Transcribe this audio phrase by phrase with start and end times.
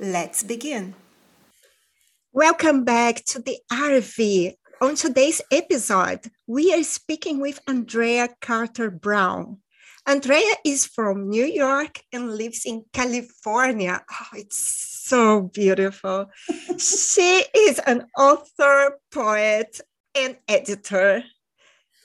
[0.00, 0.94] Let's begin.
[2.32, 4.54] Welcome back to the RV.
[4.80, 9.58] On today's episode, we are speaking with Andrea Carter Brown.
[10.06, 14.00] Andrea is from New York and lives in California.
[14.08, 14.56] Oh, it's
[15.04, 16.30] so beautiful.
[16.78, 19.80] she is an author, poet,
[20.14, 21.24] and editor.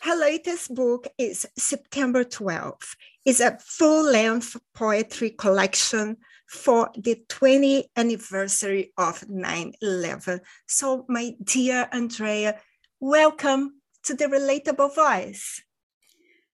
[0.02, 2.96] Her latest book is September 12th.
[3.24, 10.40] It's a full-length poetry collection for the 20th anniversary of 9-11.
[10.68, 12.60] So my dear Andrea,
[13.00, 15.62] welcome to the Relatable Voice.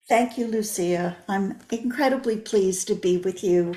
[0.08, 1.18] Thank you, Lucia.
[1.28, 3.76] I'm incredibly pleased to be with you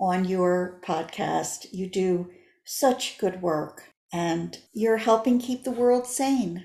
[0.00, 1.66] on your podcast.
[1.72, 2.30] You do
[2.64, 6.64] such good work and you're helping keep the world sane.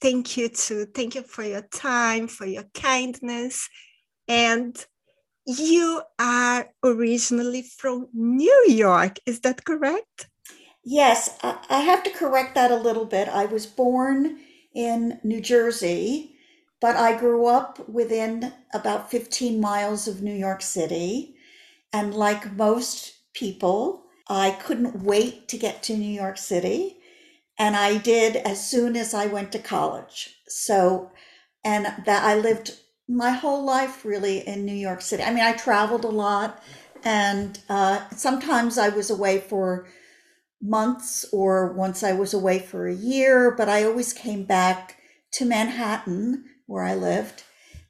[0.00, 0.86] Thank you too.
[0.86, 3.68] Thank you for your time, for your kindness.
[4.28, 4.84] And
[5.46, 10.28] you are originally from New York, is that correct?
[10.84, 13.28] Yes, I have to correct that a little bit.
[13.28, 14.40] I was born
[14.74, 16.36] in New Jersey,
[16.80, 21.36] but I grew up within about 15 miles of New York City.
[21.92, 26.98] And like most people, I couldn't wait to get to New York City.
[27.58, 30.34] And I did as soon as I went to college.
[30.48, 31.12] So,
[31.64, 32.76] and that I lived
[33.08, 35.22] my whole life really in New York City.
[35.22, 36.62] I mean, I traveled a lot,
[37.04, 39.86] and uh, sometimes I was away for
[40.60, 44.98] months, or once I was away for a year, but I always came back
[45.32, 47.42] to Manhattan, where I lived.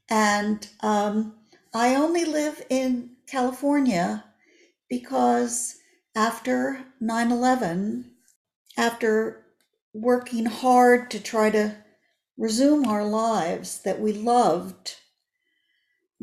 [0.09, 1.35] And um,
[1.75, 4.25] I only live in California
[4.89, 5.77] because
[6.15, 8.11] after 9 11,
[8.77, 9.45] after
[9.95, 11.77] working hard to try to
[12.37, 14.97] resume our lives that we loved,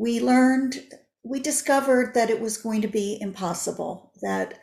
[0.00, 0.82] we learned,
[1.22, 4.58] we discovered that it was going to be impossible, that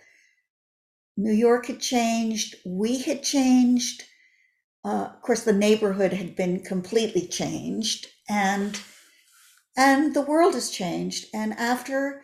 [1.15, 4.03] New York had changed, we had changed.
[4.83, 8.79] Uh, of course, the neighborhood had been completely changed, and
[9.77, 11.27] and the world has changed.
[11.35, 12.23] And after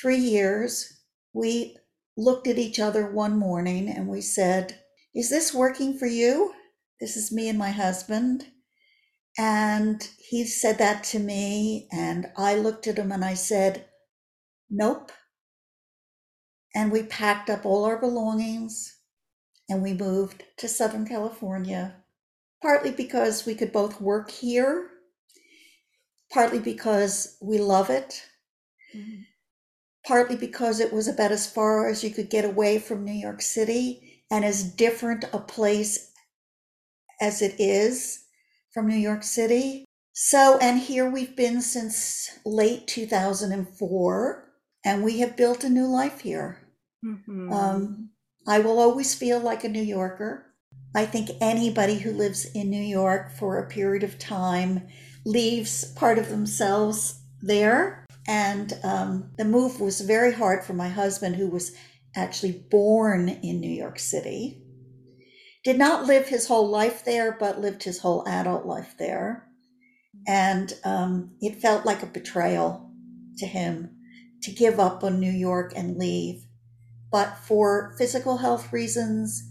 [0.00, 1.00] three years,
[1.32, 1.76] we
[2.16, 4.78] looked at each other one morning and we said,
[5.16, 6.54] Is this working for you?
[7.00, 8.46] This is me and my husband.
[9.38, 13.86] And he said that to me, and I looked at him and I said,
[14.70, 15.12] Nope.
[16.74, 18.96] And we packed up all our belongings
[19.68, 21.96] and we moved to Southern California,
[22.62, 24.90] partly because we could both work here,
[26.32, 28.22] partly because we love it.
[28.94, 29.22] Mm-hmm
[30.06, 33.42] partly because it was about as far as you could get away from New York
[33.42, 36.12] City and as different a place
[37.20, 38.21] as it is
[38.72, 39.84] from New York City.
[40.12, 44.48] So, and here we've been since late 2004,
[44.84, 46.58] and we have built a new life here.
[47.04, 47.52] Mm-hmm.
[47.52, 48.10] Um,
[48.46, 50.54] I will always feel like a New Yorker.
[50.94, 54.88] I think anybody who lives in New York for a period of time
[55.24, 61.36] leaves part of themselves there and um, the move was very hard for my husband,
[61.36, 61.72] who was
[62.14, 64.61] actually born in New York City.
[65.64, 69.48] Did not live his whole life there, but lived his whole adult life there.
[70.26, 72.90] And um, it felt like a betrayal
[73.38, 73.96] to him
[74.42, 76.44] to give up on New York and leave.
[77.10, 79.42] But for physical health reasons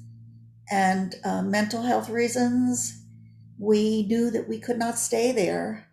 [0.70, 3.02] and uh, mental health reasons,
[3.60, 5.88] we knew that we could not stay there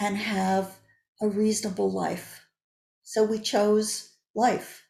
[0.00, 0.78] and have
[1.20, 2.46] a reasonable life.
[3.02, 4.84] So we chose life.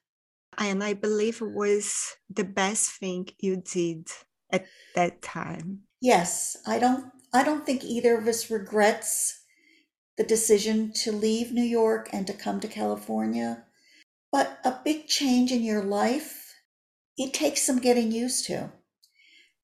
[0.60, 4.08] And I believe it was the best thing you did
[4.52, 5.80] at that time.
[6.02, 9.40] Yes, I don't I don't think either of us regrets
[10.18, 13.64] the decision to leave New York and to come to California.
[14.30, 16.54] But a big change in your life,
[17.16, 18.70] it takes some getting used to.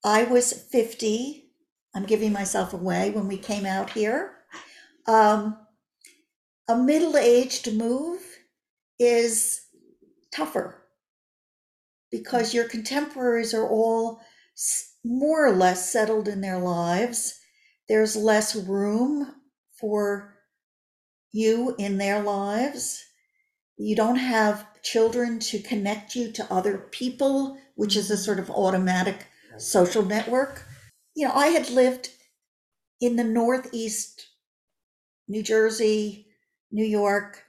[0.03, 1.51] I was 50.
[1.93, 4.33] I'm giving myself away when we came out here.
[5.05, 5.57] Um,
[6.67, 8.21] a middle aged move
[8.99, 9.61] is
[10.33, 10.86] tougher
[12.11, 14.21] because your contemporaries are all
[15.03, 17.39] more or less settled in their lives.
[17.87, 19.33] There's less room
[19.79, 20.35] for
[21.31, 23.03] you in their lives.
[23.77, 28.23] You don't have children to connect you to other people which is a mm-hmm.
[28.23, 29.27] sort of automatic
[29.57, 30.65] social network.
[31.15, 32.09] You know, I had lived
[32.99, 34.27] in the Northeast,
[35.27, 36.27] New Jersey,
[36.71, 37.43] New York,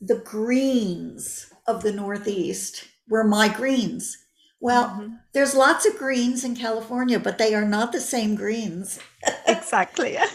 [0.00, 4.16] the greens of the Northeast were my greens.
[4.60, 5.20] Well, Mhm.
[5.34, 8.98] there's lots of greens in California, but they are not the same greens.
[9.46, 10.16] exactly.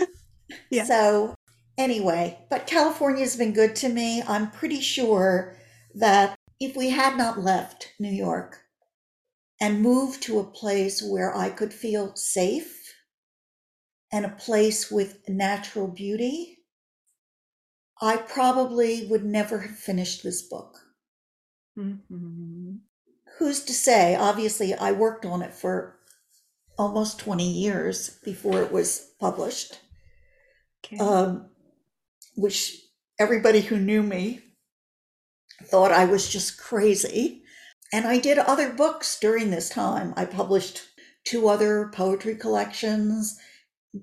[0.70, 0.84] Yeah.
[0.86, 1.36] So,
[1.78, 4.22] anyway, but California's been good to me.
[4.28, 5.58] I'm pretty sure
[5.96, 8.62] that if we had not left New York
[9.60, 12.94] and moved to a place where I could feel safe
[14.12, 16.58] and a place with natural beauty,
[18.02, 20.85] I probably would never have finished this book.
[21.78, 22.80] Mhm.
[23.38, 24.16] Who's to say?
[24.16, 26.00] Obviously, I worked on it for
[26.78, 29.80] almost 20 years before it was published.
[30.86, 30.98] Okay.
[30.98, 31.50] um,
[32.36, 32.80] which
[33.18, 34.42] everybody who knew me
[35.64, 37.44] thought I was just crazy.
[37.92, 40.14] And I did other books during this time.
[40.16, 40.82] I published
[41.24, 43.40] two other poetry collections,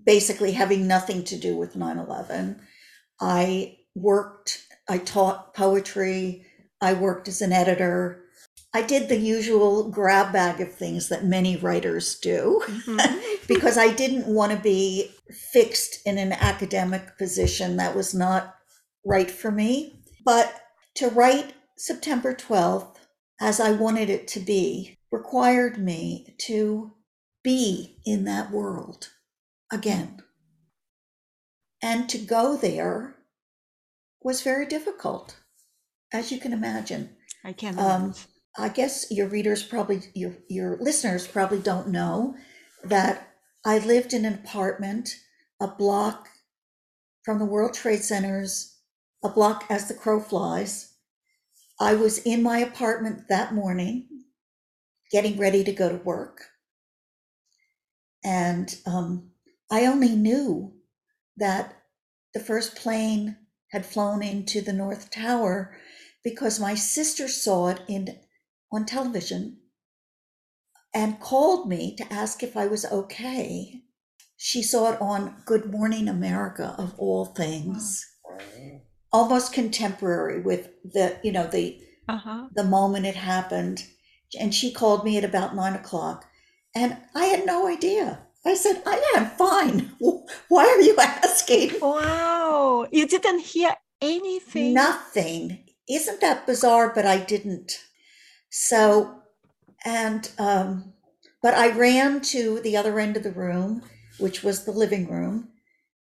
[0.04, 2.60] basically having nothing to do with 9 11.
[3.20, 6.46] I worked, I taught poetry,
[6.82, 8.24] I worked as an editor.
[8.74, 13.22] I did the usual grab bag of things that many writers do Mhm.
[13.46, 15.12] because I didn't want to be
[15.52, 18.56] fixed in an academic position that was not
[19.04, 20.00] right for me.
[20.24, 20.60] But
[20.96, 22.96] to write September 12th
[23.40, 26.92] as I wanted it to be required me to
[27.42, 29.10] be in that world
[29.70, 30.22] again.
[31.80, 33.16] And to go there
[34.22, 35.36] was very difficult,
[36.12, 37.16] as you can imagine.
[37.44, 37.78] I can.
[37.78, 38.14] Um.
[38.56, 42.34] I guess your readers probably, your, your listeners probably don't know
[42.84, 43.30] that
[43.64, 45.14] I lived in an apartment
[45.60, 46.28] a block
[47.24, 48.78] from the World Trade Centers,
[49.22, 50.94] a block as the crow flies.
[51.80, 54.08] I was in my apartment that morning,
[55.12, 56.42] getting ready to go to work.
[58.24, 59.30] And um,
[59.70, 60.74] I only knew
[61.36, 61.76] that
[62.34, 63.36] the first plane
[63.70, 65.76] had flown into the North Tower
[66.24, 68.18] because my sister saw it in
[68.72, 69.58] on television
[70.94, 73.82] and called me to ask if I was okay.
[74.36, 78.04] She saw it on Good Morning America of all things.
[79.12, 81.78] Almost contemporary with the, you know, the
[82.08, 82.48] Uh-huh.
[82.54, 83.84] the moment it happened.
[84.40, 86.24] And she called me at about nine o'clock.
[86.74, 88.26] And I had no idea.
[88.44, 89.92] I said, I am fine.
[90.48, 91.78] Why are you asking?
[91.80, 92.86] Wow.
[92.90, 94.74] You didn't hear anything.
[94.74, 95.64] Nothing.
[95.88, 96.92] Isn't that bizarre?
[96.94, 97.80] But I didn't.
[98.50, 99.22] So,
[99.84, 100.92] and, um,
[101.42, 103.82] but I ran to the other end of the room,
[104.18, 105.48] which was the living room,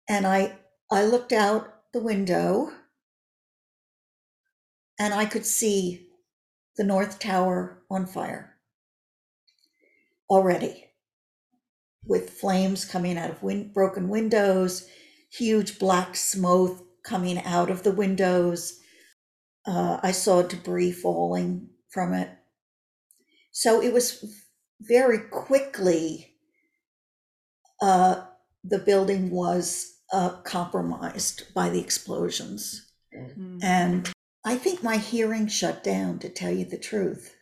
[0.07, 0.57] and I,
[0.91, 2.71] I looked out the window
[4.99, 6.07] and I could see
[6.77, 8.55] the North Tower on fire
[10.29, 10.85] already
[12.05, 14.87] with flames coming out of win- broken windows,
[15.31, 18.79] huge black smoke coming out of the windows.
[19.65, 22.29] Uh, I saw debris falling from it.
[23.51, 24.43] So it was
[24.81, 26.35] very quickly,
[27.81, 28.25] uh,
[28.63, 32.91] the building was uh, compromised by the explosions.
[33.13, 33.63] Mhm.
[33.63, 34.11] And
[34.43, 37.35] I think my hearing shut down, to tell you the truth.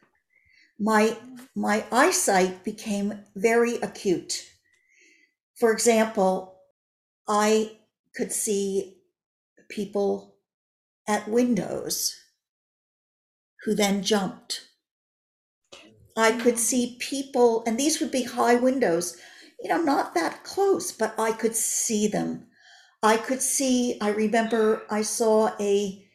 [0.80, 1.18] My,
[1.56, 4.46] my eyesight became very acute.
[5.56, 6.62] For example,
[7.28, 7.80] I
[8.16, 9.02] could see
[9.70, 10.36] people
[11.08, 12.16] at windows
[13.66, 14.68] who then jumped.
[16.16, 19.18] I could see people, and these would be high windows,
[19.62, 22.48] you know, not that close, but I could see them.
[23.02, 26.06] I could see, I remember I saw a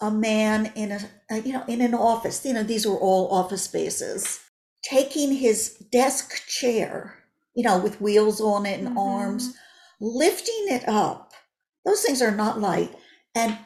[0.00, 3.30] a man in a, a you know in an office you know these were all
[3.32, 4.40] office spaces
[4.82, 8.96] taking his desk chair you know with wheels on it and Mhm.
[8.96, 9.54] arms
[10.00, 11.32] lifting it up
[11.84, 12.94] those things are not light
[13.34, 13.58] and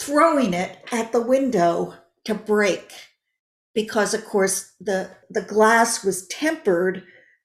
[0.00, 2.92] throwing it at the window to break
[3.74, 7.02] because of course the the glass was tempered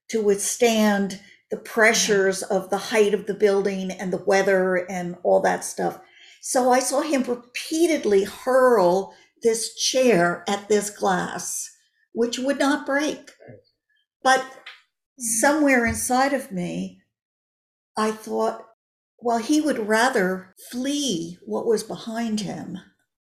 [0.09, 5.39] to withstand the pressures of the height of the building and the weather and all
[5.39, 5.99] that stuff
[6.47, 11.75] so I saw him repeatedly hurl this chair at this glass,
[12.13, 13.31] which would not break.
[14.21, 14.45] But
[15.17, 17.01] somewhere inside of me,
[17.97, 18.63] I thought,
[19.19, 22.77] well, he would rather flee what was behind him,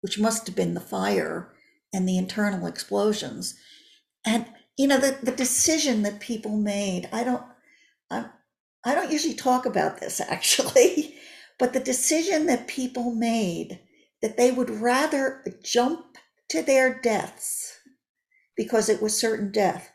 [0.01, 1.53] which must have been the fire
[1.93, 3.55] and the internal explosions.
[4.25, 4.45] And,
[4.77, 7.43] you know, the, the decision that people made, I don't,
[8.09, 8.25] I,
[8.83, 11.15] I don't usually talk about this actually.
[11.57, 13.79] But the decision that people made
[14.21, 16.17] that they would rather jump
[16.49, 17.79] to their deaths
[18.57, 19.91] because it was certain death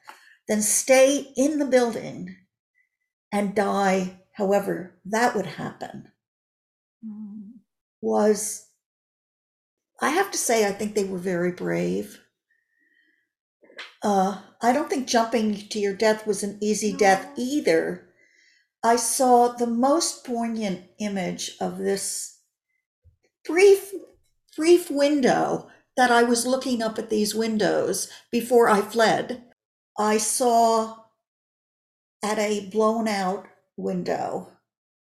[0.49, 2.37] than stay in the building
[3.33, 6.11] and die however that would happen
[7.05, 7.61] Mm.
[8.03, 8.69] was
[10.01, 12.21] I have to say I think they were very brave.
[14.03, 18.09] Uh, I don't think jumping to your death was an easy death either.
[18.85, 22.39] I saw the most poignant image of this
[23.45, 23.93] brief
[24.57, 29.45] brief window that I was looking up at these windows before I fled.
[29.99, 31.05] I saw
[32.23, 33.47] at a blown out
[33.81, 34.53] window,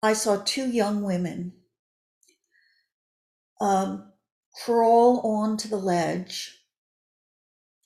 [0.02, 1.52] I saw two young women
[3.60, 4.12] um,
[4.64, 6.64] crawl onto the ledge,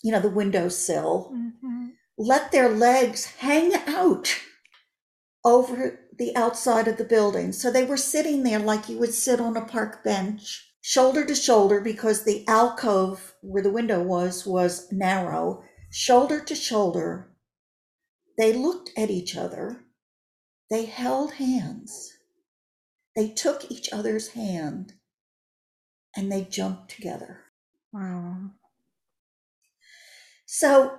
[0.03, 1.93] you know, the windowsill, Mhm.
[2.17, 4.35] let their legs hang out
[5.45, 7.53] over the outside of the building.
[7.53, 11.35] So they were sitting there like you would sit on a park bench, shoulder to
[11.35, 17.37] shoulder, because the alcove where the window was was narrow, shoulder to shoulder.
[18.39, 19.86] They looked at each other.
[20.71, 22.13] They held hands.
[23.15, 24.95] They took each other's hand
[26.17, 27.41] and they jumped together.
[27.93, 28.51] Wow.
[30.47, 30.99] So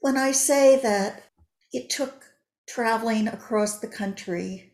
[0.00, 1.24] when I say that
[1.72, 2.24] it took
[2.68, 4.72] traveling across the country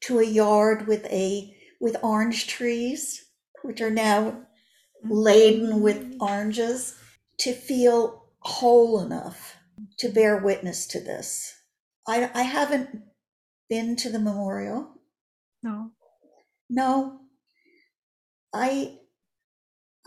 [0.00, 3.26] to a yard with a with orange trees,
[3.62, 4.46] which are now
[5.04, 6.22] laden with mm-hmm.
[6.22, 6.98] oranges,
[7.38, 9.56] to feel whole enough
[9.98, 11.57] to bear witness to this.
[12.08, 13.02] I, I haven't
[13.68, 14.88] been to the memorial.
[15.62, 15.90] No.
[16.70, 17.20] No.
[18.52, 18.98] I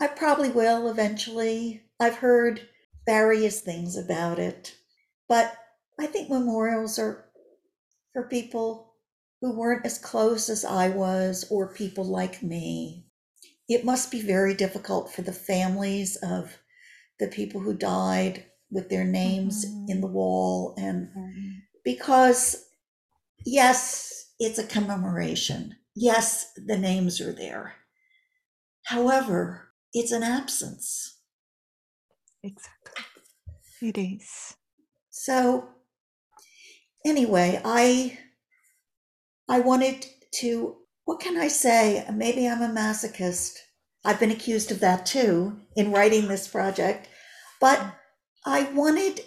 [0.00, 1.82] I probably will eventually.
[2.00, 2.68] I've heard
[3.06, 4.74] various things about it.
[5.28, 5.56] But
[5.98, 7.30] I think memorials are
[8.12, 8.94] for people
[9.40, 13.06] who weren't as close as I was or people like me.
[13.68, 16.58] It must be very difficult for the families of
[17.20, 19.88] the people who died with their names Mhm.
[19.88, 21.62] in the wall and Mm.
[21.84, 22.66] Because
[23.44, 25.76] yes, it's a commemoration.
[25.94, 27.74] Yes, the names are there.
[28.86, 31.18] However, it's an absence.
[32.42, 33.04] Exactly.
[33.80, 34.54] It is.
[35.10, 35.68] So
[37.04, 38.18] anyway, I
[39.48, 42.06] I wanted to what can I say?
[42.12, 43.58] Maybe I'm a masochist.
[44.04, 47.08] I've been accused of that too in writing this project,
[47.60, 47.80] but
[48.44, 49.20] I wanted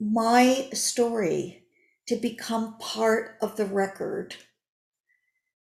[0.00, 1.61] my story
[2.08, 4.36] to become part of the record.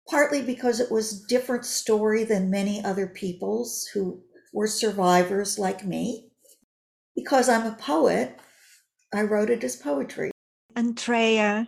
[0.10, 5.86] Partly because it was a different story than many other people's who were survivors like
[5.86, 6.30] me.
[7.16, 8.40] Because I'm a poet,
[9.14, 10.32] I wrote it as poetry.
[10.76, 11.68] Andrea,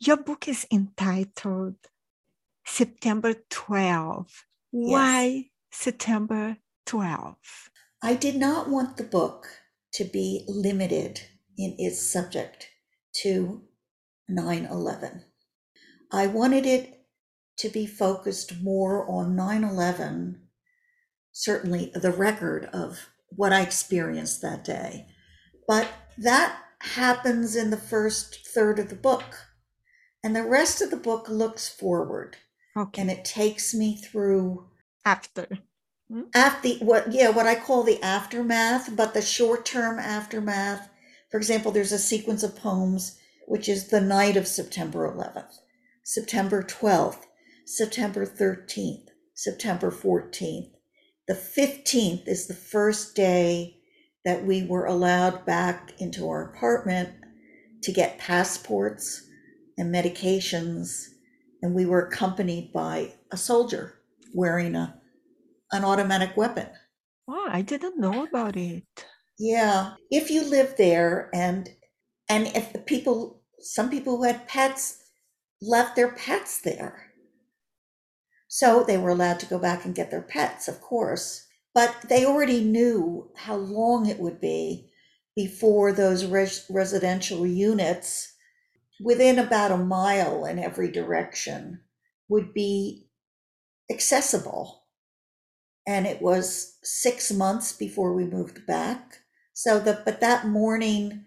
[0.00, 1.76] your book is entitled
[2.64, 4.44] September 12.
[4.70, 7.36] Why September 12?
[8.02, 9.46] I did not want the book
[9.94, 11.22] to be limited
[11.56, 12.68] in its subject
[13.22, 13.62] to
[14.28, 15.24] 9 11.
[16.12, 17.00] I wanted it
[17.58, 20.40] to be focused more on 9 11,
[21.32, 25.06] certainly the record of what I experienced that day.
[25.66, 29.36] But that happens in the first third of the book.
[30.22, 32.36] And the rest of the book looks forward
[32.76, 33.00] Okay.
[33.02, 34.68] and it takes me through
[35.04, 35.46] After.
[36.10, 36.22] Hmm?
[36.34, 40.88] after what yeah what i call the aftermath but the short-term aftermath
[41.30, 43.17] for example there's a sequence of poems
[43.48, 45.58] which is the night of september 11th
[46.04, 47.24] september 12th
[47.66, 50.70] september 13th september 14th
[51.26, 53.76] the 15th is the first day
[54.24, 57.10] that we were allowed back into our apartment
[57.82, 59.26] to get passports
[59.76, 61.08] and medications
[61.62, 63.94] and we were accompanied by a soldier
[64.34, 64.98] wearing a
[65.72, 66.66] an automatic weapon.
[67.26, 68.84] Wow, I didn't know about it.
[69.38, 71.68] Yeah, if you live there and
[72.28, 75.04] and if the people some people who had pets
[75.62, 77.12] left their pets there.
[78.48, 82.24] So they were allowed to go back and get their pets, of course, but they
[82.24, 84.90] already knew how long it would be
[85.36, 88.32] before those res- residential units
[89.00, 91.82] within about a mile in every direction
[92.28, 93.08] would be
[93.90, 94.84] accessible
[95.86, 99.20] and it was six months before we moved back.
[99.54, 101.24] So the but that morning,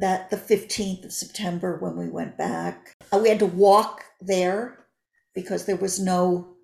[0.00, 4.86] that the fifteenth of September when we went back, uh, we had to walk there
[5.34, 6.56] because there was no,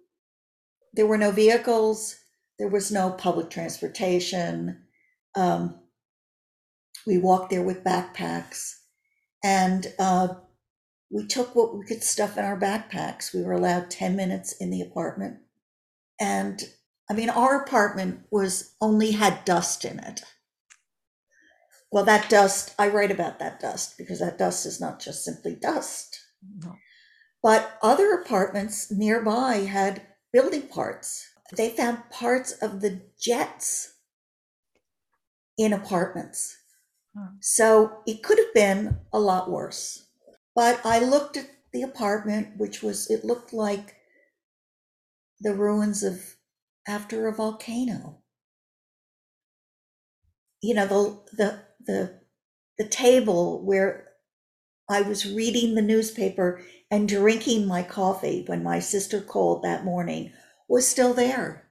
[0.92, 2.16] there were no vehicles,
[2.58, 4.82] there was no public transportation.
[5.34, 5.80] Um,
[7.06, 8.74] we walked there with backpacks,
[9.42, 10.28] and uh,
[11.10, 13.34] we took what we could stuff in our backpacks.
[13.34, 15.38] We were allowed ten minutes in the apartment
[16.20, 16.62] and
[17.10, 20.22] I mean, our apartment was only had dust in it.
[21.94, 25.54] Well, that dust, I write about that dust because that dust is not just simply
[25.54, 26.18] dust.
[26.58, 26.74] No.
[27.40, 31.24] But other apartments nearby had building parts.
[31.56, 33.94] They found parts of the jets
[35.56, 36.56] in apartments.
[37.38, 40.08] So it could have been a lot worse.
[40.52, 43.94] But I looked at the apartment, which was, it looked like
[45.40, 46.34] the ruins of
[46.88, 48.18] after a volcano.
[50.60, 52.20] You know, the, the, the,
[52.78, 54.08] the table where
[54.88, 60.32] I was reading the newspaper and drinking my coffee when my sister called that morning
[60.68, 61.70] was still there.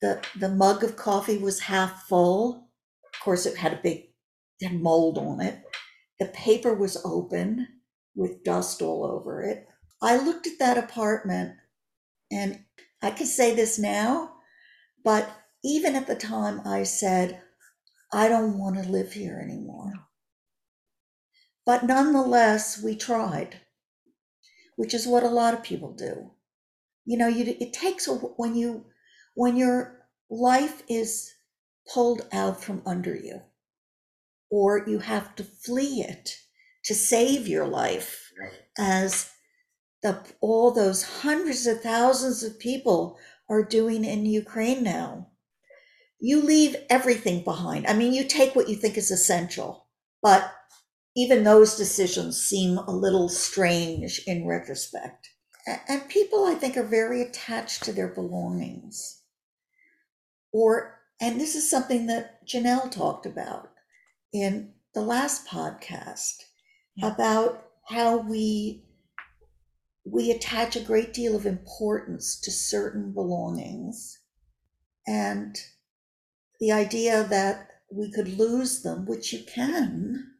[0.00, 2.68] The, the mug of coffee was half full.
[3.12, 4.04] Of course, it had a big
[4.72, 5.60] mold on it.
[6.20, 7.66] The paper was open
[8.14, 9.66] with dust all over it.
[10.00, 11.56] I looked at that apartment
[12.30, 12.64] and
[13.02, 14.34] I can say this now,
[15.04, 15.30] but
[15.64, 17.40] even at the time I said,
[18.12, 19.92] I don't want to live here anymore.
[21.66, 23.60] But nonetheless, we tried,
[24.76, 26.30] which is what a lot of people do.
[27.04, 28.86] You know, you, it takes a, when you
[29.34, 31.30] when your life is
[31.92, 33.42] pulled out from under you,
[34.50, 36.38] or you have to flee it
[36.84, 38.32] to save your life,
[38.78, 39.30] as
[40.02, 43.18] the all those hundreds of thousands of people
[43.50, 45.28] are doing in Ukraine now.
[46.20, 47.86] You leave everything behind.
[47.86, 49.86] I mean, you take what you think is essential,
[50.22, 50.52] but
[51.16, 55.30] even those decisions seem a little strange in retrospect.
[55.88, 59.22] And people, I think, are very attached to their belongings.
[60.52, 63.70] Or, and this is something that Janelle talked about
[64.32, 66.36] in the last podcast
[66.96, 67.12] Yeah.
[67.12, 68.84] about how we
[70.04, 74.18] we attach a great deal of importance to certain belongings
[75.06, 75.60] and
[76.60, 80.34] the idea that we could lose them which you can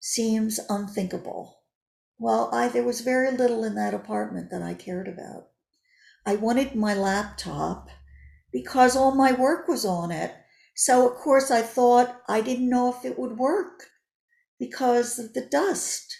[0.00, 1.60] seems unthinkable.
[2.18, 5.48] Well i there was very little in that apartment that i cared about.
[6.26, 7.88] I wanted my laptop
[8.52, 10.34] because all my work was on it.
[10.76, 13.84] So of course i thought i didn't know if it would work
[14.58, 16.16] because of the dust.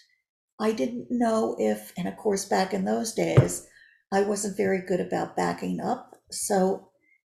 [0.59, 3.67] I didn't know if, and of course, back in those days,
[4.13, 6.17] I wasn't very good about backing up.
[6.31, 6.91] So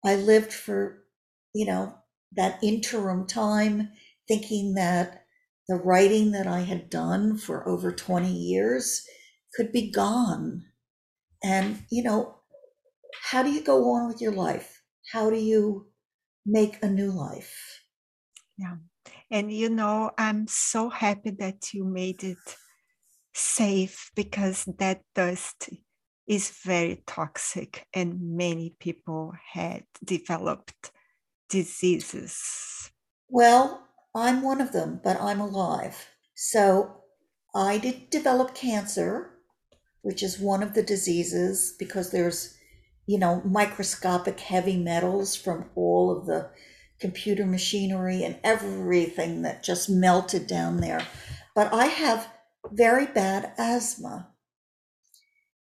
[0.05, 1.03] I lived for,
[1.55, 1.95] you know,
[2.33, 3.91] that interim time
[4.27, 5.25] thinking that
[5.69, 9.05] the writing that I had done for over 20 years
[9.55, 10.65] could be gone.
[11.43, 12.37] And, you know,
[13.31, 14.83] how do you go on with your life?
[15.13, 15.89] How do you
[16.45, 17.83] make a new life?
[18.57, 18.77] Yeah.
[19.31, 22.39] And you know, I'm so happy that you made it
[23.35, 25.71] safe because that dust
[26.27, 30.93] is very toxic and many people had developed
[31.49, 32.91] diseases.
[33.29, 36.09] Well, I'm one of them, but I'm alive.
[36.35, 37.03] So
[37.55, 39.31] I did develop cancer,
[40.03, 42.57] which is one of the diseases because there's,
[43.07, 46.51] you know, microscopic heavy metals from all of the
[47.01, 51.07] computer machinery and everything that just melted down there.
[51.55, 52.29] But I have
[52.71, 54.29] very bad asthma.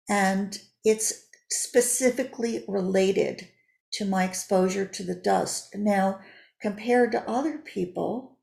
[0.08, 3.48] And it's specifically related
[3.96, 5.76] to my exposure to the dust.
[5.76, 6.22] Now,
[6.62, 8.40] compared to other people,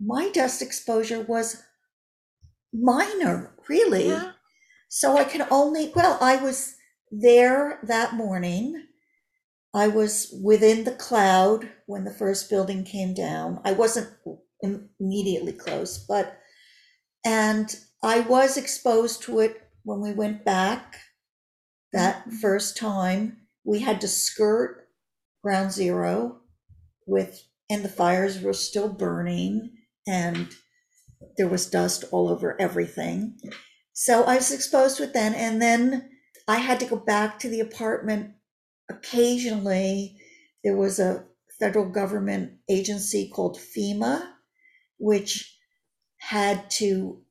[0.00, 1.62] my dust exposure was
[2.72, 4.08] minor, really.
[4.08, 4.32] Yeah.
[4.88, 6.76] So I can only, well, I was
[7.10, 8.86] there that morning.
[9.74, 13.60] I was within the cloud when the first building came down.
[13.64, 14.10] I wasn't
[15.00, 16.38] immediately close, but,
[17.24, 21.00] and I was exposed to it when we went back
[21.92, 22.40] that Mhm.
[22.40, 23.41] first time.
[23.64, 24.88] We had to skirt
[25.42, 26.40] ground zero
[27.06, 29.70] with, and the fires were still burning
[30.06, 30.48] and
[31.36, 33.38] there was dust all over everything.
[33.92, 35.34] So I was exposed with it then.
[35.34, 36.10] And then
[36.48, 38.34] I had to go back to the apartment
[38.90, 40.16] occasionally.
[40.64, 41.24] There was a
[41.60, 44.26] federal government agency called FEMA,
[44.98, 45.56] which
[46.18, 47.22] had to,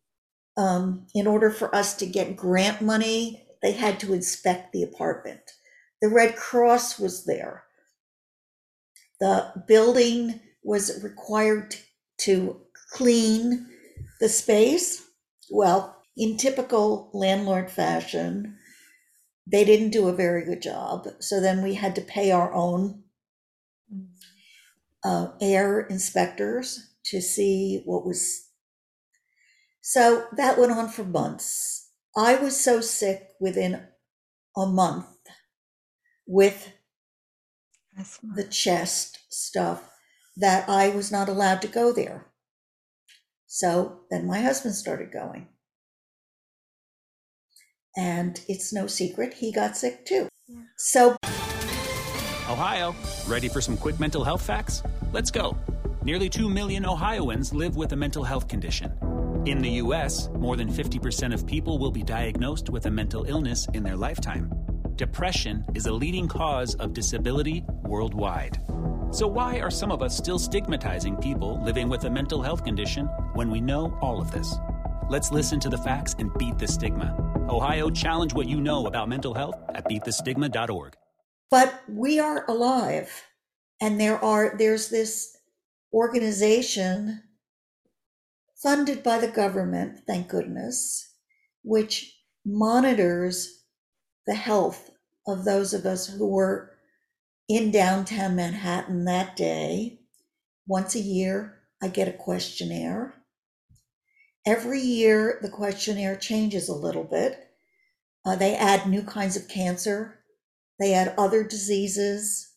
[0.57, 5.41] um, in order for us to get grant money, they had to inspect the apartment.
[6.01, 7.63] The Red Cross was there.
[9.21, 11.75] The building was required
[12.19, 12.61] to
[12.91, 13.69] clean
[14.19, 15.03] the space.
[15.49, 18.57] Well, in typical landlord fashion,
[19.51, 21.07] they didn't do a very good job.
[21.19, 23.03] So then we had to pay our own
[25.03, 28.47] uh, air inspectors to see what was.
[29.81, 31.89] So that went on for months.
[32.15, 33.87] I was so sick within
[34.57, 35.07] a month
[36.31, 36.71] with
[38.35, 39.91] the chest stuff,
[40.37, 42.27] that I was not allowed to go there.
[43.47, 45.49] So then my husband started going.
[47.97, 50.29] And it's no secret, he got sick too.
[50.47, 50.61] Yeah.
[50.77, 51.17] So,
[52.49, 52.95] Ohio,
[53.27, 54.83] ready for some quick mental health facts?
[55.11, 55.57] Let's go.
[56.01, 58.97] Nearly 2 million Ohioans live with a mental health condition.
[59.45, 63.67] In the U.S., more than 50% of people will be diagnosed with a mental illness
[63.73, 64.49] in their lifetime.
[65.01, 68.61] Depression is a leading cause of disability worldwide.
[69.09, 73.07] So, why are some of us still stigmatizing people living with a mental health condition
[73.33, 74.53] when we know all of this?
[75.09, 77.17] Let's listen to the facts and beat the stigma.
[77.49, 80.93] Ohio, challenge what you know about mental health at beatthestigma.org.
[81.49, 83.23] But we are alive,
[83.81, 85.35] and there are there's this
[85.91, 87.23] organization
[88.53, 91.11] funded by the government, thank goodness,
[91.63, 93.60] which monitors
[94.27, 94.91] the health
[95.27, 96.71] of those of us who were
[97.47, 99.99] in downtown Manhattan that day.
[100.67, 103.15] Once a year, I get a questionnaire.
[104.45, 107.49] Every year, the questionnaire changes a little bit.
[108.25, 110.19] Uh, they add new kinds of cancer,
[110.79, 112.53] they add other diseases.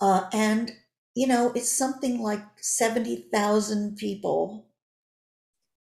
[0.00, 0.72] Uh, and,
[1.14, 4.68] you know, it's something like 70,000 people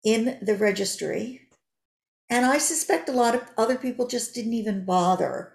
[0.04, 1.43] in the registry.
[2.30, 5.52] And I suspect a lot of other people just didn't even bother.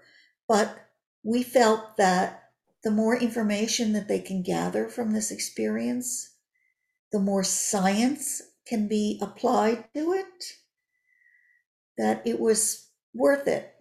[0.48, 0.78] But
[1.24, 2.52] we felt that
[2.84, 6.36] the more information that they can gather from this experience,
[7.12, 10.44] the more science can be applied to it,
[11.98, 13.74] that it was worth it.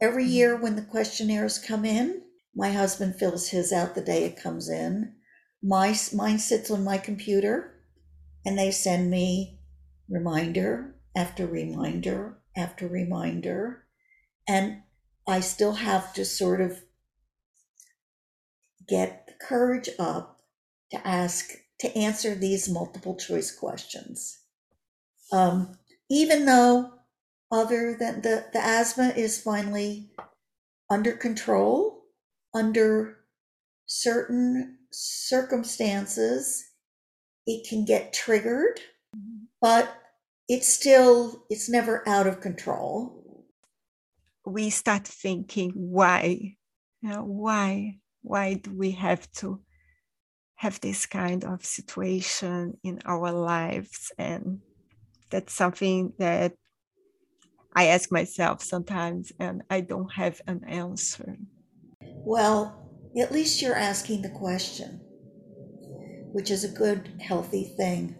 [0.00, 0.32] Every mm-hmm.
[0.32, 2.22] year when the questionnaires come in,
[2.54, 5.14] my husband fills his out the day it comes in.
[5.62, 7.74] My mine sits on my computer
[8.44, 9.60] and they send me
[10.08, 13.84] reminder after reminder after reminder.
[14.46, 14.82] And
[15.26, 16.82] I still have to sort of
[18.88, 20.40] get the courage up
[20.90, 24.40] to ask, to answer these multiple choice questions.
[25.32, 25.78] Um,
[26.10, 26.92] even though
[27.52, 30.10] other than the, the asthma is finally
[30.90, 32.04] under control,
[32.54, 33.18] under
[33.86, 36.64] certain circumstances,
[37.46, 38.80] it can get triggered,
[39.60, 39.94] but
[40.48, 43.46] it's still, it's never out of control.
[44.46, 46.56] We start thinking, why?
[47.02, 48.00] You know, why?
[48.22, 49.62] why do we have to
[50.56, 54.60] have this kind of situation in our lives and
[55.30, 56.54] that's something that
[57.74, 61.36] i ask myself sometimes and i don't have an answer
[62.02, 65.00] well at least you're asking the question
[66.32, 68.16] which is a good healthy thing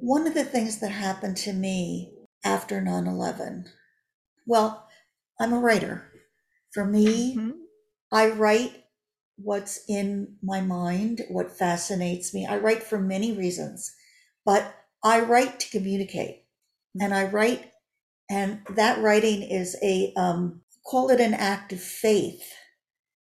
[0.00, 2.12] one of the things that happened to me
[2.44, 3.66] after 9-11
[4.46, 4.88] well
[5.38, 6.10] i'm a writer
[6.72, 7.50] for me mm-hmm.
[8.12, 8.80] i write
[9.42, 12.46] what's in my mind, what fascinates me.
[12.46, 13.94] I write for many reasons,
[14.44, 16.44] but I write to communicate.
[17.00, 17.70] And I write,
[18.28, 22.42] and that writing is a, um, call it an act of faith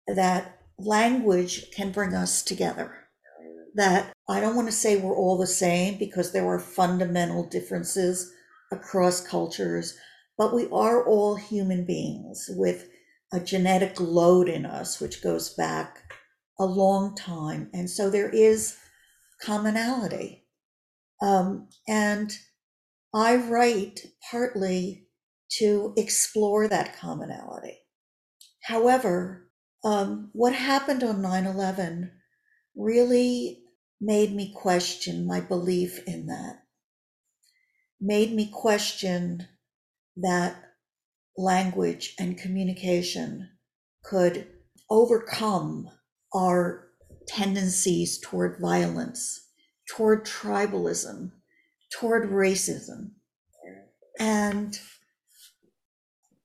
[0.07, 3.07] that language can bring us together.
[3.75, 8.33] That I don't want to say we're all the same because there are fundamental differences
[8.71, 9.97] across cultures,
[10.37, 12.89] but we are all human beings with
[13.31, 16.13] a genetic load in us, which goes back
[16.59, 17.69] a long time.
[17.73, 18.77] And so there is
[19.41, 20.45] commonality.
[21.21, 22.31] Um, and
[23.13, 25.07] I write partly
[25.59, 27.77] to explore that commonality.
[28.63, 29.49] However,
[29.83, 32.11] um, what happened on 9 11
[32.75, 33.64] really
[33.99, 36.63] made me question my belief in that,
[37.99, 39.47] made me question
[40.17, 40.55] that
[41.37, 43.49] language and communication
[44.03, 44.47] could
[44.89, 45.89] overcome
[46.33, 46.87] our
[47.27, 49.49] tendencies toward violence,
[49.89, 51.31] toward tribalism,
[51.91, 53.11] toward racism.
[54.19, 54.77] And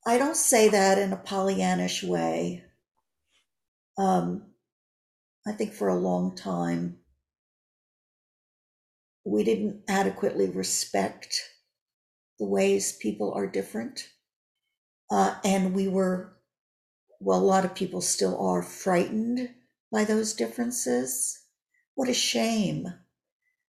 [0.07, 2.65] I don't say that in a Pollyannish way.
[3.99, 4.47] Um,
[5.47, 7.00] I think for a long time,
[9.25, 11.41] we didn't adequately respect
[12.39, 14.09] the ways people are different.
[15.11, 16.37] Uh, and we were,
[17.21, 19.51] well, a lot of people still are frightened
[19.93, 21.45] by those differences.
[21.95, 22.87] What a shame.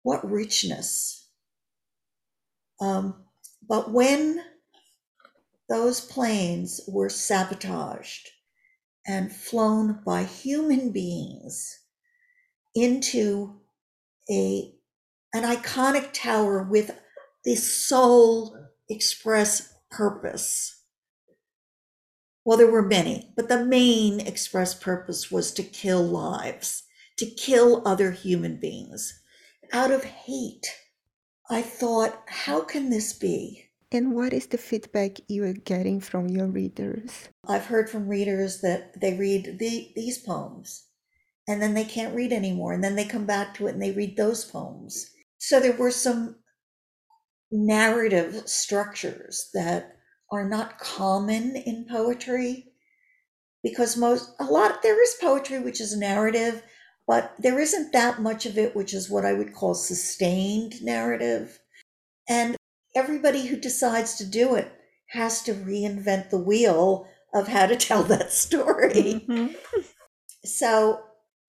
[0.02, 1.28] What richness.
[2.80, 3.24] Um,
[3.66, 4.42] but when
[5.68, 8.28] those planes were sabotaged
[9.06, 11.80] and flown by human beings
[12.74, 13.60] into
[14.30, 14.75] a
[15.36, 16.90] an iconic tower with
[17.44, 18.56] the sole
[18.88, 20.76] express purpose
[22.46, 26.84] well, there were many, but the main express purpose was to kill lives,
[27.18, 29.20] to kill other human beings
[29.72, 30.64] out of hate.
[31.50, 33.64] I thought, how can this be?
[33.90, 37.30] And what is the feedback you are getting from your readers?
[37.48, 40.84] I've heard from readers that they read the, these poems
[41.48, 42.72] and then they can't read anymore.
[42.72, 45.10] And then they come back to it and they read those poems.
[45.38, 46.36] So there were some
[47.50, 49.96] narrative structures that
[50.30, 52.72] are not common in poetry
[53.62, 56.62] because most, a lot, there is poetry which is narrative,
[57.06, 61.58] but there isn't that much of it which is what I would call sustained narrative.
[62.28, 62.56] And
[62.94, 64.72] everybody who decides to do it
[65.10, 69.24] has to reinvent the wheel of how to tell that story.
[69.28, 69.54] Mm-hmm.
[70.44, 71.00] So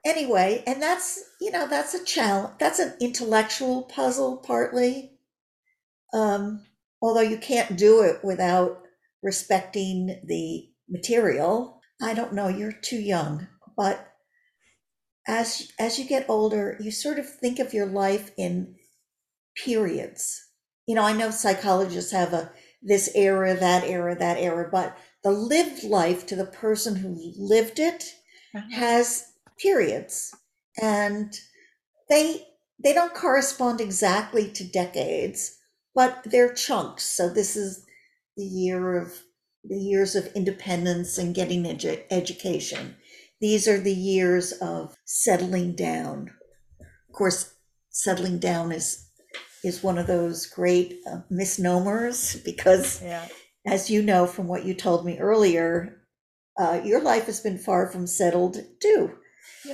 [0.05, 2.55] anyway, and that's, you know, that's a challenge.
[2.59, 5.13] That's an intellectual puzzle partly.
[6.13, 6.65] Um,
[7.01, 8.83] although you can't do it without
[9.21, 11.81] respecting the material.
[12.01, 14.13] I don't know, you're too young, but
[15.27, 18.75] as as you get older, you sort of think of your life in
[19.63, 20.41] periods.
[20.85, 25.31] You know, I know psychologists have a this era, that era, that era, but the
[25.31, 28.13] lived life to the person who lived it
[28.71, 30.35] has periods.
[30.81, 31.33] And
[32.09, 32.47] they
[32.83, 35.57] they don't correspond exactly to decades
[35.97, 37.03] but they're chunks.
[37.03, 37.83] So this is
[38.37, 39.23] the year of
[39.63, 42.95] the years of independence and getting edu- education.
[43.41, 46.29] These are the years of settling down.
[46.79, 47.51] Of course
[47.89, 49.09] settling down is
[49.63, 53.27] is one of those great uh, misnomers because yeah.
[53.65, 56.03] as you know from what you told me earlier
[56.59, 59.15] uh, your life has been far from settled too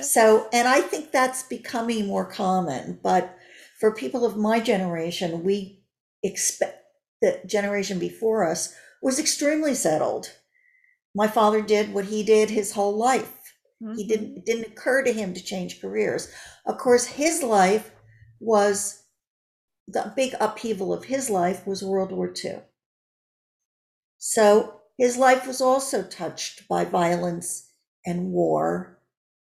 [0.02, 2.98] so, and I think that's becoming more common.
[3.02, 3.36] But
[3.78, 5.82] for people of my generation, we
[6.22, 6.82] expect
[7.20, 10.32] the generation before us was extremely settled.
[11.14, 13.54] My father did what he did his whole life.
[13.82, 13.96] Mm-hmm.
[13.96, 16.32] He didn't it didn't occur to him to change careers.
[16.66, 17.90] Of course, his life
[18.40, 19.02] was
[19.86, 22.60] the big upheaval of his life was World War II.
[24.18, 27.70] So his life was also touched by violence
[28.06, 28.93] and war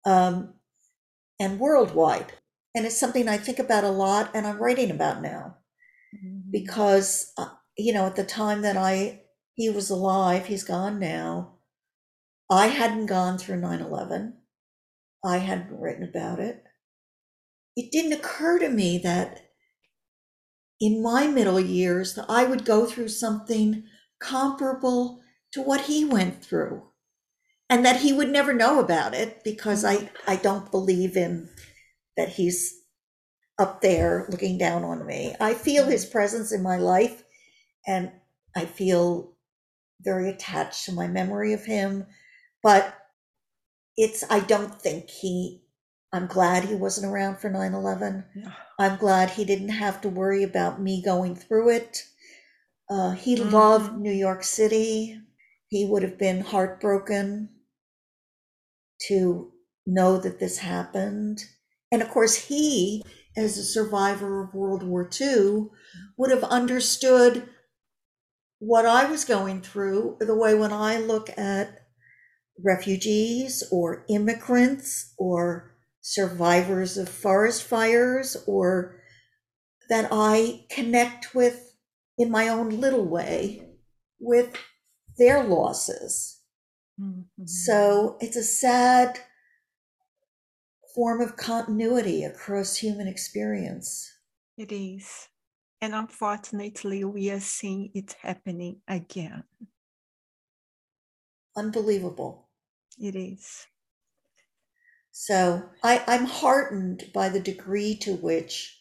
[0.09, 0.55] um,
[1.39, 2.33] and worldwide.
[2.75, 5.57] And it's something I think about a lot and I'm writing about now
[6.17, 6.51] mm-hmm.
[6.51, 9.23] because, uh, you know, at the time that I,
[9.55, 11.57] he was alive, he's gone now.
[12.51, 14.35] I hadn't gone through 9 11.
[15.25, 16.65] I hadn't written about it.
[17.77, 19.51] It didn't occur to me that
[20.81, 23.85] in my middle years that I would go through something
[24.21, 25.21] comparable
[25.53, 26.88] to what he went through
[27.71, 31.49] and that he would never know about it because I, I don't believe in
[32.17, 32.81] that he's
[33.59, 35.35] up there looking down on me.
[35.41, 37.25] I feel his presence in my life
[37.87, 38.11] and
[38.57, 39.33] I feel
[40.01, 42.07] very attached to my memory of him,
[42.63, 42.95] but
[43.97, 45.63] it's I don't think he
[46.13, 48.25] I'm glad he wasn't around for 9/11.
[48.35, 48.53] Yeah.
[48.79, 52.05] I'm glad he didn't have to worry about me going through it.
[52.89, 53.51] Uh, he mm-hmm.
[53.51, 55.21] loved New York City.
[55.69, 57.51] He would have been heartbroken
[59.07, 59.53] to
[59.87, 61.45] know that this happened.
[61.91, 63.03] And of course, he,
[63.37, 65.69] as a survivor of World War II,
[66.17, 67.49] would have understood
[68.59, 71.87] what I was going through the way when I look at
[72.63, 79.01] refugees or immigrants or survivors of forest fires or
[79.89, 81.77] that I connect with
[82.19, 83.65] in my own little way
[84.19, 84.57] with
[85.17, 86.38] their losses
[87.01, 87.47] Mm-hmm.
[87.47, 89.21] So it's a sad
[90.95, 94.11] form of continuity across human experience.
[94.57, 95.29] It is.
[95.81, 99.45] And unfortunately, we are seeing it happening again.
[101.57, 102.49] Unbelievable.
[102.99, 103.67] It is.
[105.13, 108.81] So I, I'm heartened by the degree to which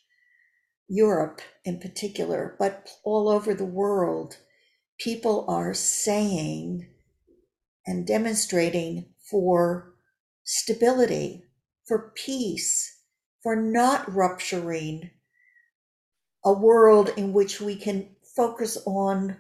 [0.87, 4.37] Europe in particular, but all over the world,
[4.99, 6.87] people are saying
[7.87, 9.93] and demonstrating for
[10.43, 11.45] stability,
[11.85, 13.01] for peace,
[13.41, 15.09] for not rupturing
[16.43, 19.37] a world in which we can focus on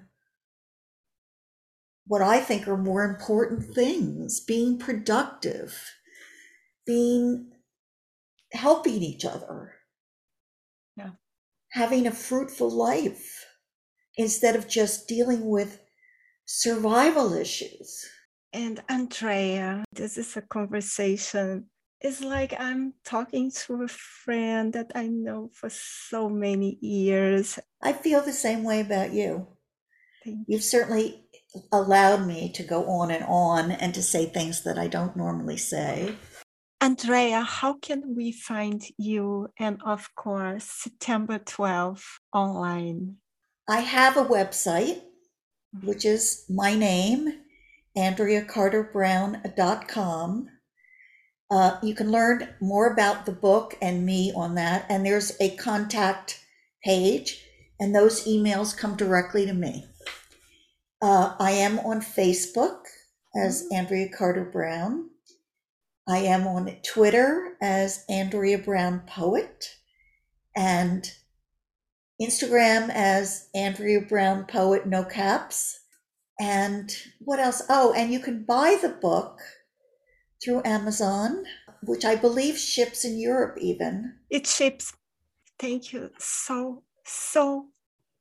[2.07, 5.77] what I think are more important things being productive,
[6.85, 7.51] being
[8.53, 9.73] helping each other,
[10.95, 11.11] yeah.
[11.71, 13.45] having a fruitful life
[14.15, 15.81] instead of just dealing with
[16.45, 18.05] survival issues.
[18.57, 21.67] And Andrea, this is a conversation.
[22.01, 27.59] It's like I'm talking to a friend that I know for so many years.
[27.83, 29.45] I feel the same way about you.
[30.25, 31.23] Thank You've certainly
[31.71, 35.57] allowed me to go on and on and to say things that I don't normally
[35.57, 36.15] say.
[36.81, 43.17] Andrea, how can we find you and, of course, September 12th online?
[43.69, 45.03] I have a website,
[45.75, 45.85] mm-hmm.
[45.85, 47.43] which is my name,
[47.97, 50.49] AndreaCarterBrown.com.
[51.49, 54.85] Uh, you can learn more about the book and me on that.
[54.89, 56.43] And there's a contact
[56.83, 57.41] page,
[57.79, 59.85] and those emails come directly to me.
[61.01, 62.81] Uh, I am on Facebook
[63.35, 65.09] as Andrea Carter Brown.
[66.07, 69.75] I am on Twitter as Andrea Brown Poet
[70.55, 71.11] and
[72.21, 75.81] Instagram as Andrea Brown Poet, no caps.
[76.39, 77.63] And what else?
[77.69, 79.39] Oh, and you can buy the book
[80.43, 81.43] through Amazon,
[81.81, 84.15] which I believe ships in Europe even.
[84.29, 84.93] It ships.
[85.59, 87.67] Thank you so, so,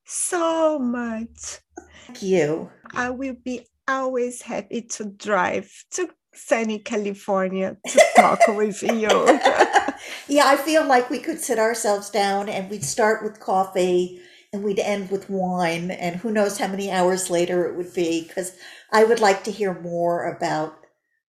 [0.05, 1.59] so much.
[2.07, 2.70] Thank you.
[2.94, 9.09] I will be always happy to drive to sunny California to talk with you.
[10.29, 14.20] yeah, I feel like we could sit ourselves down and we'd start with coffee
[14.52, 18.22] and we'd end with wine, and who knows how many hours later it would be,
[18.26, 18.56] because
[18.92, 20.78] I would like to hear more about,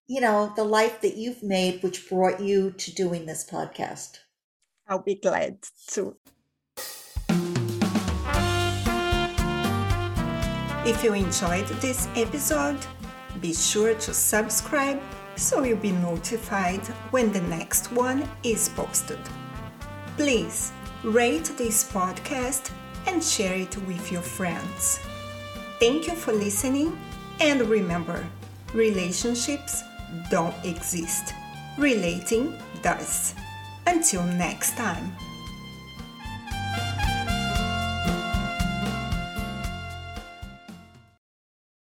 [0.07, 4.19] you know, the life that you've made, which brought you to doing this podcast.
[4.87, 6.15] I'll be glad to.
[10.85, 12.77] If you enjoyed this episode,
[13.41, 15.01] be sure to subscribe
[15.35, 16.79] so you'll be notified
[17.11, 19.19] when the next one is posted.
[20.15, 20.71] Please
[21.03, 22.71] rate this podcast
[23.07, 24.99] and share it with your friends.
[25.79, 26.97] Thank you for listening,
[27.39, 28.27] and remember
[28.73, 29.83] relationships
[30.29, 31.33] don't exist,
[31.77, 33.33] relating does.
[33.85, 35.15] Until next time.